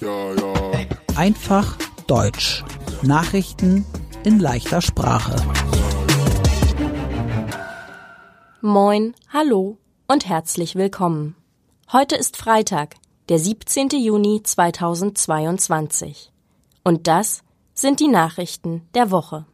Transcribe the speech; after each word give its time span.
Ja, 0.00 0.34
ja. 0.34 0.52
Einfach 1.16 1.76
Deutsch. 2.06 2.64
Nachrichten 3.02 3.84
in 4.24 4.38
leichter 4.38 4.80
Sprache. 4.80 5.36
Moin, 8.60 9.14
hallo 9.32 9.78
und 10.08 10.28
herzlich 10.28 10.74
willkommen. 10.76 11.36
Heute 11.92 12.16
ist 12.16 12.36
Freitag, 12.36 12.94
der 13.28 13.38
17. 13.38 13.88
Juni 13.90 14.42
2022. 14.42 16.32
Und 16.84 17.06
das 17.06 17.42
sind 17.74 18.00
die 18.00 18.08
Nachrichten 18.08 18.88
der 18.94 19.10
Woche. 19.10 19.46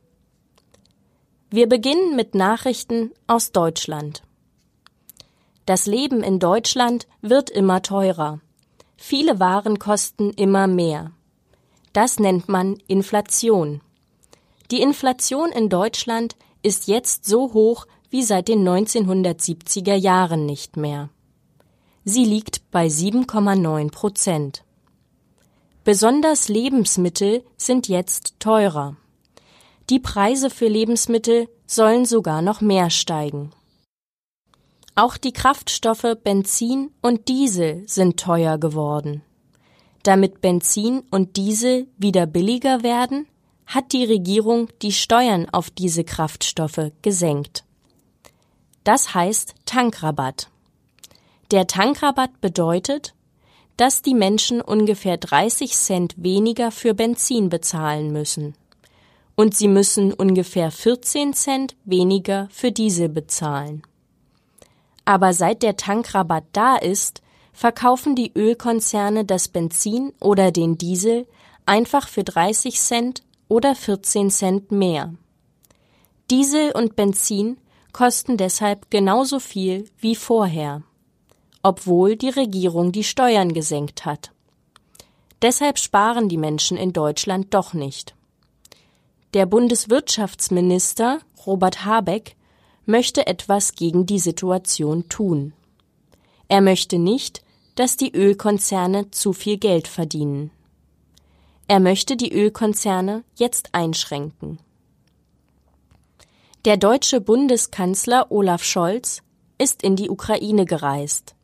Wir 1.51 1.69
beginnen 1.69 2.17
mit 2.17 2.35
Nachrichten 2.35 3.13
aus 3.27 3.53
Deutschland. 3.53 4.23
Das 5.69 5.85
Leben 5.85 6.23
in 6.23 6.39
Deutschland 6.39 7.07
wird 7.21 7.51
immer 7.51 7.83
teurer. 7.83 8.41
Viele 8.97 9.39
Waren 9.39 9.79
kosten 9.79 10.31
immer 10.31 10.67
mehr. 10.67 11.11
Das 11.93 12.19
nennt 12.19 12.49
man 12.49 12.79
Inflation. 12.87 13.83
Die 14.71 14.81
Inflation 14.81 15.51
in 15.51 15.69
Deutschland 15.69 16.37
ist 16.63 16.89
jetzt 16.89 17.27
so 17.27 17.53
hoch 17.53 17.87
wie 18.09 18.23
seit 18.23 18.49
den 18.49 18.67
1970er 18.67 19.93
Jahren 19.93 20.47
nicht 20.47 20.79
mehr. 20.79 21.11
Sie 22.03 22.25
liegt 22.25 22.71
bei 22.71 22.87
7,9 22.87 23.91
Prozent. 23.91 24.65
Besonders 25.85 26.49
Lebensmittel 26.49 27.45
sind 27.59 27.89
jetzt 27.89 28.41
teurer. 28.41 28.97
Die 29.91 30.01
Preise 30.01 30.49
für 30.49 30.69
Lebensmittel 30.69 31.47
sollen 31.67 32.07
sogar 32.07 32.41
noch 32.41 32.63
mehr 32.63 32.89
steigen. 32.89 33.53
Auch 34.99 35.17
die 35.17 35.33
Kraftstoffe 35.33 36.17
Benzin 36.25 36.91
und 37.03 37.29
Diesel 37.29 37.85
sind 37.87 38.19
teuer 38.19 38.59
geworden. 38.59 39.23
Damit 40.03 40.41
Benzin 40.41 41.05
und 41.13 41.37
Diesel 41.37 41.87
wieder 41.99 42.27
billiger 42.27 42.83
werden, 42.83 43.29
hat 43.65 43.93
die 43.93 44.05
Regierung 44.05 44.71
die 44.83 44.91
Steuern 44.91 45.49
auf 45.51 45.71
diese 45.71 46.03
Kraftstoffe 46.03 46.91
gesenkt. 47.01 47.63
Das 48.83 49.15
heißt 49.15 49.55
Tankrabatt. 49.67 50.51
Der 51.53 51.69
Tankrabatt 51.69 52.41
bedeutet, 52.41 53.15
dass 53.77 54.03
die 54.03 54.15
Menschen 54.15 54.61
ungefähr 54.61 55.17
30 55.17 55.75
Cent 55.75 56.15
weniger 56.17 56.73
für 56.73 56.95
Benzin 56.95 57.51
bezahlen 57.51 58.11
müssen 58.11 58.57
und 59.37 59.55
sie 59.55 59.69
müssen 59.69 60.13
ungefähr 60.13 60.73
14 60.73 61.35
Cent 61.35 61.77
weniger 61.85 62.49
für 62.51 62.73
Diesel 62.73 63.09
bezahlen. 63.09 63.83
Aber 65.09 65.33
seit 65.33 65.63
der 65.63 65.79
Tankrabatt 65.79 66.45
da 66.53 66.77
ist, 66.77 67.23
verkaufen 67.55 68.15
die 68.15 68.31
Ölkonzerne 68.37 69.25
das 69.25 69.49
Benzin 69.49 70.13
oder 70.21 70.53
den 70.53 70.77
Diesel 70.77 71.27
einfach 71.65 72.09
für 72.09 72.25
30 72.25 72.79
Cent 72.79 73.23
oder 73.49 73.75
14 73.75 74.29
Cent 74.29 74.71
mehr. 74.71 75.15
Diesel 76.31 76.73
und 76.73 76.95
Benzin 76.95 77.57
kosten 77.95 78.37
deshalb 78.37 78.91
genauso 78.91 79.41
viel 79.41 79.89
wie 79.97 80.15
vorher, 80.15 80.83
obwohl 81.63 82.17
die 82.17 82.29
Regierung 82.29 82.93
die 82.93 83.03
Steuern 83.03 83.55
gesenkt 83.55 84.05
hat. 84.05 84.33
Deshalb 85.41 85.79
sparen 85.79 86.29
die 86.29 86.37
Menschen 86.37 86.77
in 86.77 86.93
Deutschland 86.93 87.55
doch 87.55 87.73
nicht. 87.73 88.15
Der 89.33 89.47
Bundeswirtschaftsminister 89.47 91.21
Robert 91.47 91.87
Habeck 91.87 92.37
möchte 92.89 93.27
etwas 93.27 93.75
gegen 93.75 94.07
die 94.07 94.19
Situation 94.19 95.09
tun. 95.11 95.53
Er 96.49 96.63
möchte 96.63 96.99
nicht, 96.99 97.43
dass 97.75 97.99
die 97.99 98.13
Ölkonzerne 98.15 99.11
zu 99.11 99.35
viel 99.35 99.59
Geld 99.59 99.87
verdienen. 99.87 100.51
Er 101.69 101.81
möchte 101.81 102.17
die 102.17 102.33
Ölkonzerne 102.33 103.25
jetzt 103.37 103.75
einschränken. 103.75 104.59
Der 106.65 106.79
deutsche 106.79 107.21
Bundeskanzler 107.21 108.33
Olaf 108.33 108.65
Scholz 108.65 109.23
ist 109.59 109.83
in 109.83 109.95
die 109.95 110.09
Ukraine 110.09 110.65
gereist. 110.65 111.35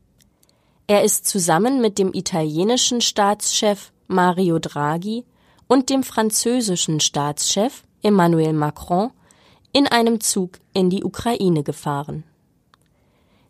Er 0.86 1.04
ist 1.04 1.28
zusammen 1.28 1.82
mit 1.82 1.98
dem 1.98 2.14
italienischen 2.14 3.02
Staatschef 3.02 3.92
Mario 4.06 4.58
Draghi 4.58 5.26
und 5.66 5.90
dem 5.90 6.04
französischen 6.04 7.00
Staatschef 7.00 7.84
Emmanuel 8.02 8.54
Macron 8.54 9.10
in 9.74 9.88
einem 9.88 10.20
Zug 10.20 10.60
in 10.72 10.88
die 10.88 11.02
Ukraine 11.02 11.64
gefahren. 11.64 12.22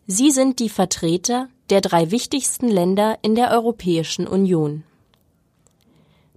Sie 0.07 0.31
sind 0.31 0.59
die 0.59 0.69
Vertreter 0.69 1.49
der 1.69 1.81
drei 1.81 2.09
wichtigsten 2.09 2.67
Länder 2.67 3.19
in 3.21 3.35
der 3.35 3.51
Europäischen 3.51 4.27
Union. 4.27 4.83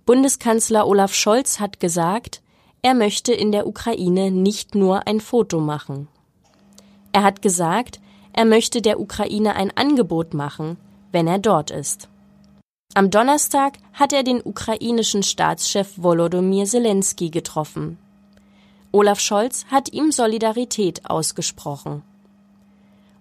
Bundeskanzler 0.05 0.87
Olaf 0.87 1.15
Scholz 1.15 1.59
hat 1.59 1.81
gesagt, 1.81 2.43
er 2.83 2.93
möchte 2.93 3.33
in 3.33 3.51
der 3.51 3.67
Ukraine 3.67 4.31
nicht 4.31 4.75
nur 4.75 5.07
ein 5.07 5.21
Foto 5.21 5.59
machen. 5.59 6.09
Er 7.13 7.23
hat 7.23 7.41
gesagt, 7.41 7.99
er 8.35 8.45
möchte 8.45 8.83
der 8.83 9.01
Ukraine 9.01 9.57
ein 9.57 9.75
Angebot 9.75 10.35
machen, 10.35 10.77
wenn 11.13 11.27
er 11.27 11.39
dort 11.39 11.71
ist. 11.71 12.11
Am 12.93 13.11
Donnerstag 13.11 13.79
hat 13.95 14.13
er 14.13 14.23
den 14.23 14.43
ukrainischen 14.45 15.23
Staatschef 15.23 15.95
Volodymyr 15.97 16.67
Zelensky 16.67 17.31
getroffen. 17.31 17.99
Olaf 18.91 19.21
Scholz 19.21 19.67
hat 19.71 19.93
ihm 19.93 20.13
Solidarität 20.13 21.09
ausgesprochen. 21.11 22.03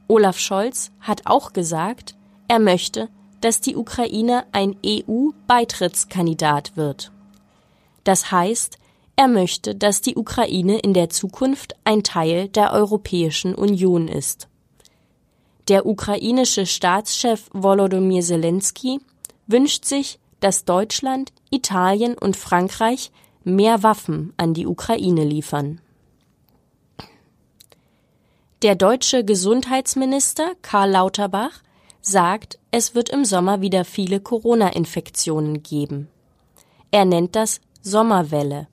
Olaf 0.07 0.39
Scholz 0.39 0.91
hat 1.01 1.23
auch 1.25 1.51
gesagt, 1.51 2.15
er 2.47 2.59
möchte, 2.59 3.09
dass 3.41 3.59
die 3.59 3.75
Ukraine 3.75 4.45
ein 4.53 4.77
EU-Beitrittskandidat 4.85 6.77
wird. 6.77 7.11
Das 8.03 8.31
heißt, 8.31 8.77
er 9.17 9.27
möchte, 9.27 9.75
dass 9.75 10.01
die 10.01 10.15
Ukraine 10.15 10.79
in 10.79 10.93
der 10.93 11.09
Zukunft 11.09 11.75
ein 11.83 12.03
Teil 12.03 12.47
der 12.47 12.71
Europäischen 12.71 13.53
Union 13.53 14.07
ist. 14.07 14.47
Der 15.67 15.85
ukrainische 15.85 16.65
Staatschef 16.65 17.49
Volodymyr 17.51 18.21
Zelensky 18.21 18.99
wünscht 19.47 19.83
sich, 19.83 20.19
dass 20.39 20.63
Deutschland, 20.63 21.33
Italien 21.49 22.17
und 22.17 22.37
Frankreich 22.37 23.11
mehr 23.47 23.81
Waffen 23.83 24.33
an 24.37 24.53
die 24.53 24.67
Ukraine 24.67 25.23
liefern. 25.23 25.81
Der 28.61 28.75
deutsche 28.75 29.23
Gesundheitsminister 29.23 30.51
Karl 30.61 30.91
Lauterbach 30.91 31.63
sagt, 32.01 32.59
es 32.71 32.93
wird 32.95 33.09
im 33.09 33.23
Sommer 33.25 33.61
wieder 33.61 33.85
viele 33.85 34.19
Corona-Infektionen 34.19 35.63
geben. 35.63 36.09
Er 36.91 37.05
nennt 37.05 37.35
das 37.35 37.61
Sommerwelle. 37.81 38.67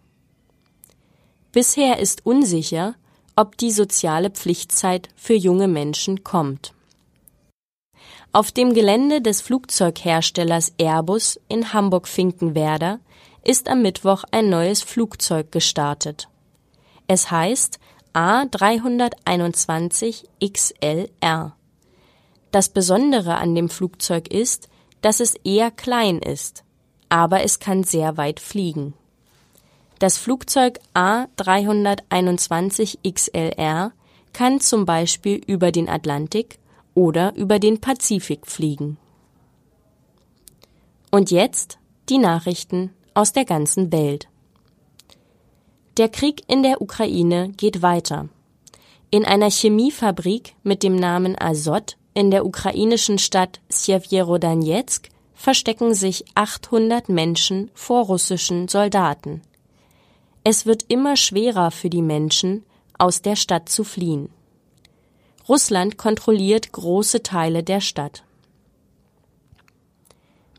Bisher 1.54 2.00
ist 2.00 2.26
unsicher, 2.26 2.96
ob 3.38 3.58
die 3.58 3.72
soziale 3.72 4.32
Pflichtzeit 4.32 5.08
für 5.16 5.34
junge 5.34 5.70
Menschen 5.70 6.26
kommt. 6.26 6.74
Auf 8.34 8.52
dem 8.52 8.74
Gelände 8.74 9.22
des 9.22 9.40
Flugzeugherstellers 9.40 10.74
Airbus 10.78 11.40
in 11.48 11.72
Hamburg-Finkenwerder 11.72 13.00
ist 13.46 13.70
am 13.70 13.82
Mittwoch 13.82 14.26
ein 14.32 14.50
neues 14.50 14.84
Flugzeug 14.84 15.54
gestartet. 15.54 16.28
Es 17.08 17.32
heißt 17.32 17.80
A321 18.14 20.26
XLR. 20.46 21.56
Das 22.52 22.70
Besondere 22.70 23.38
an 23.38 23.56
dem 23.56 23.70
Flugzeug 23.70 24.28
ist, 24.28 24.70
dass 25.02 25.20
es 25.20 25.34
eher 25.44 25.72
klein 25.72 26.20
ist, 26.20 26.64
aber 27.10 27.44
es 27.44 27.60
kann 27.60 27.84
sehr 27.84 28.18
weit 28.18 28.40
fliegen. 28.40 28.94
Das 30.00 30.18
Flugzeug 30.18 30.80
A321 30.94 33.00
XLR 33.10 33.92
kann 34.34 34.60
zum 34.60 34.86
Beispiel 34.86 35.42
über 35.46 35.72
den 35.72 35.90
Atlantik 35.90 36.60
oder 36.94 37.36
über 37.36 37.60
den 37.60 37.80
Pazifik 37.80 38.48
fliegen. 38.48 38.98
Und 41.12 41.32
jetzt 41.32 41.78
die 42.10 42.18
Nachrichten 42.18 42.92
aus 43.14 43.34
der 43.34 43.46
ganzen 43.46 43.92
Welt. 43.92 44.28
Der 45.98 46.10
Krieg 46.10 46.44
in 46.48 46.64
der 46.64 46.82
Ukraine 46.82 47.50
geht 47.50 47.82
weiter. 47.82 48.30
In 49.10 49.26
einer 49.26 49.52
Chemiefabrik 49.52 50.56
mit 50.64 50.84
dem 50.84 50.96
Namen 50.96 51.36
Azot 51.40 51.98
in 52.14 52.32
der 52.32 52.46
ukrainischen 52.46 53.18
Stadt 53.18 53.62
Sjewjerodonetsk 53.70 55.10
verstecken 55.34 55.94
sich 55.94 56.26
800 56.36 57.10
Menschen 57.10 57.72
vor 57.74 58.06
russischen 58.06 58.68
Soldaten. 58.68 59.42
Es 60.44 60.66
wird 60.66 60.86
immer 60.88 61.16
schwerer 61.16 61.72
für 61.72 61.90
die 61.90 62.02
Menschen, 62.02 62.64
aus 62.98 63.22
der 63.22 63.36
Stadt 63.36 63.70
zu 63.70 63.84
fliehen. 63.84 64.30
Russland 65.48 65.98
kontrolliert 65.98 66.72
große 66.72 67.24
Teile 67.24 67.64
der 67.64 67.82
Stadt. 67.82 68.24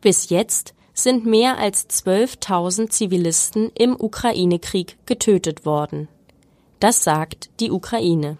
Bis 0.00 0.30
jetzt 0.30 0.74
sind 0.94 1.24
mehr 1.24 1.58
als 1.58 1.88
12.000 1.88 2.90
Zivilisten 2.90 3.70
im 3.74 3.94
Ukraine-Krieg 3.98 4.98
getötet 5.06 5.64
worden. 5.64 6.08
Das 6.80 7.04
sagt 7.04 7.50
die 7.60 7.70
Ukraine. 7.70 8.38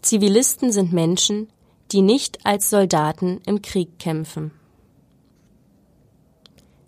Zivilisten 0.00 0.72
sind 0.72 0.92
Menschen, 0.92 1.48
die 1.92 2.02
nicht 2.02 2.44
als 2.44 2.70
Soldaten 2.70 3.40
im 3.46 3.62
Krieg 3.62 3.98
kämpfen. 3.98 4.50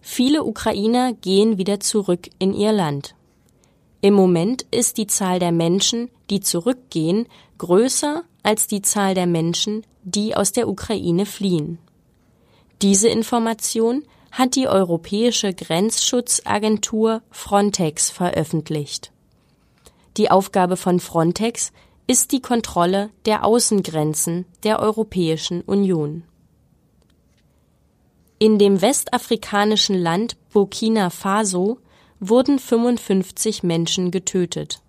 Viele 0.01 0.45
Ukrainer 0.45 1.13
gehen 1.13 1.59
wieder 1.59 1.81
zurück 1.81 2.31
in 2.39 2.55
ihr 2.55 2.73
Land. 2.73 3.15
Im 4.01 4.15
Moment 4.15 4.63
ist 4.71 4.97
die 4.97 5.07
Zahl 5.07 5.39
der 5.39 5.53
Menschen, 5.53 6.09
die 6.31 6.41
zurückgehen, 6.41 7.27
größer 7.59 8.23
als 8.43 8.67
die 8.67 8.83
Zahl 8.83 9.15
der 9.15 9.27
Menschen, 9.27 9.85
die 10.05 10.35
aus 10.35 10.53
der 10.53 10.69
Ukraine 10.69 11.27
fliehen. 11.27 11.79
Diese 12.81 13.09
Information 13.09 14.05
hat 14.31 14.55
die 14.55 14.69
Europäische 14.69 15.53
Grenzschutzagentur 15.53 17.23
Frontex 17.31 18.11
veröffentlicht. 18.11 19.13
Die 20.17 20.31
Aufgabe 20.31 20.77
von 20.77 21.01
Frontex 21.01 21.73
ist 22.09 22.33
die 22.33 22.41
Kontrolle 22.41 23.11
der 23.27 23.45
Außengrenzen 23.45 24.47
der 24.65 24.81
Europäischen 24.81 25.61
Union. 25.61 26.25
In 28.39 28.59
dem 28.59 28.81
westafrikanischen 28.81 29.97
Land 29.97 30.37
Burkina 30.51 31.11
Faso 31.11 31.79
wurden 32.19 32.59
55 32.59 33.63
Menschen 33.63 34.11
getötet. 34.11 34.81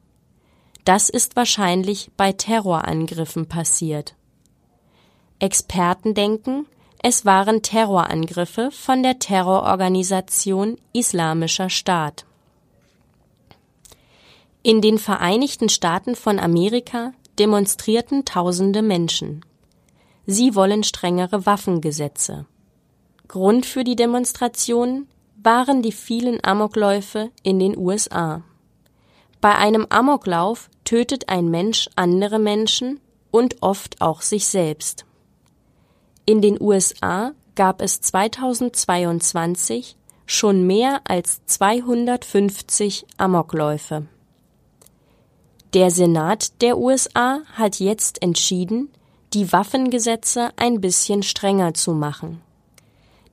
Das 0.86 1.10
ist 1.10 1.36
wahrscheinlich 1.36 2.10
bei 2.16 2.32
Terrorangriffen 2.32 3.48
passiert. 3.48 4.16
Experten 5.40 6.14
denken, 6.14 6.68
es 7.04 7.26
waren 7.26 7.62
Terrorangriffe 7.62 8.72
von 8.72 9.04
der 9.04 9.20
Terrororganisation 9.20 10.78
Islamischer 10.94 11.70
Staat. 11.70 12.26
In 14.62 14.82
den 14.82 14.98
Vereinigten 14.98 15.70
Staaten 15.70 16.16
von 16.16 16.38
Amerika 16.38 17.14
demonstrierten 17.40 18.26
tausende 18.26 18.82
Menschen. 18.82 19.46
Sie 20.26 20.54
wollen 20.54 20.84
strengere 20.84 21.46
Waffengesetze. 21.46 22.46
Grund 23.30 23.66
für 23.66 23.86
die 23.86 23.96
Demonstrationen 23.96 25.08
waren 25.42 25.82
die 25.82 25.94
vielen 25.94 26.44
Amokläufe 26.44 27.32
in 27.42 27.58
den 27.58 27.78
USA. 27.78 28.42
Bei 29.40 29.56
einem 29.56 29.88
Amoklauf 29.90 30.70
tötet 30.84 31.30
ein 31.30 31.50
Mensch 31.50 31.88
andere 31.96 32.38
Menschen 32.38 33.00
und 33.32 33.62
oft 33.62 34.02
auch 34.02 34.22
sich 34.22 34.48
selbst. 34.48 35.06
In 36.26 36.42
den 36.42 36.60
USA 36.62 37.32
gab 37.56 37.82
es 37.82 38.02
2022 38.02 39.96
schon 40.26 40.68
mehr 40.68 41.00
als 41.06 41.46
250 41.46 43.06
Amokläufe. 43.16 44.06
Der 45.76 45.92
Senat 45.92 46.62
der 46.62 46.80
USA 46.80 47.42
hat 47.54 47.80
jetzt 47.80 48.24
entschieden, 48.24 48.90
die 49.34 49.54
Waffengesetze 49.54 50.50
ein 50.56 50.82
bisschen 50.82 51.22
strenger 51.22 51.76
zu 51.76 51.94
machen. 51.94 52.42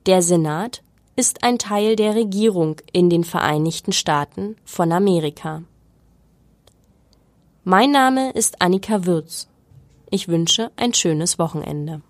Der 0.05 0.21
Senat 0.21 0.83
ist 1.15 1.43
ein 1.43 1.57
Teil 1.57 1.95
der 1.95 2.13
Regierung 2.13 2.75
in 2.93 3.09
den 3.09 3.23
Vereinigten 3.23 3.91
Staaten 3.91 4.55
von 4.65 4.91
Amerika. 4.91 5.63
Mein 7.63 7.89
Name 7.89 8.29
ist 8.33 8.61
Annika 8.61 9.07
Würz. 9.07 9.47
Ich 10.11 10.27
wünsche 10.27 10.69
ein 10.75 10.93
schönes 10.93 11.39
Wochenende. 11.39 12.03